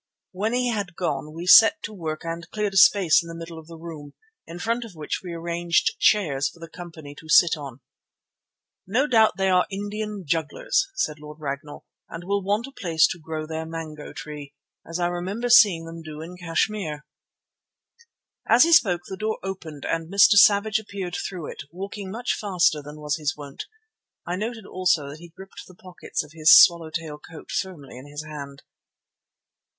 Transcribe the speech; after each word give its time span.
When 0.31 0.53
he 0.53 0.69
had 0.69 0.95
gone 0.95 1.31
we 1.31 1.45
set 1.45 1.83
to 1.83 1.93
work 1.93 2.21
and 2.25 2.49
cleared 2.49 2.73
a 2.73 2.77
space 2.77 3.21
in 3.21 3.27
the 3.27 3.35
middle 3.35 3.59
of 3.59 3.67
the 3.67 3.77
room, 3.77 4.15
in 4.47 4.57
front 4.57 4.83
of 4.83 4.95
which 4.95 5.21
we 5.23 5.31
arranged 5.31 5.95
chairs 5.99 6.49
for 6.49 6.59
the 6.59 6.67
company 6.67 7.13
to 7.19 7.29
sit 7.29 7.55
on. 7.55 7.81
"No 8.87 9.05
doubt 9.05 9.37
they 9.37 9.47
are 9.47 9.67
Indian 9.69 10.25
jugglers," 10.25 10.87
said 10.95 11.19
Lord 11.19 11.39
Ragnall, 11.39 11.85
"and 12.09 12.23
will 12.23 12.41
want 12.43 12.65
a 12.65 12.71
place 12.71 13.05
to 13.11 13.19
grow 13.19 13.45
their 13.45 13.63
mango 13.67 14.11
tree, 14.11 14.55
as 14.89 14.99
I 14.99 15.05
remember 15.05 15.49
seeing 15.51 15.85
them 15.85 16.01
do 16.01 16.19
in 16.19 16.35
Kashmir." 16.35 17.05
As 18.49 18.63
he 18.63 18.73
spoke 18.73 19.01
the 19.07 19.15
door 19.17 19.37
opened 19.43 19.85
and 19.85 20.11
Mr. 20.11 20.31
Savage 20.33 20.79
appeared 20.79 21.15
through 21.15 21.45
it, 21.51 21.61
walking 21.69 22.09
much 22.09 22.33
faster 22.33 22.81
than 22.81 22.99
was 22.99 23.17
his 23.17 23.37
wont. 23.37 23.65
I 24.25 24.35
noted 24.35 24.65
also 24.65 25.09
that 25.09 25.19
he 25.19 25.29
gripped 25.29 25.65
the 25.67 25.75
pockets 25.75 26.23
of 26.23 26.31
his 26.33 26.57
swallow 26.59 26.89
tail 26.89 27.19
coat 27.19 27.51
firmly 27.51 27.99
in 27.99 28.07
his 28.09 28.23
hand. 28.23 28.63